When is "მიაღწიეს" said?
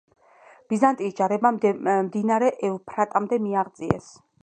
3.47-4.15